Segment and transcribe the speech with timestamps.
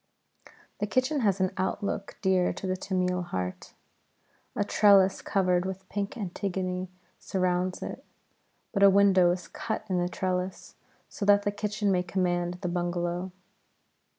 [0.79, 3.75] The kitchen has an outlook dear to the Tamil heart.
[4.55, 6.87] A trellis covered with pink antigone
[7.19, 8.03] surrounds it,
[8.73, 10.73] but a window is cut in the trellis
[11.07, 13.31] so that the kitchen may command the bungalow.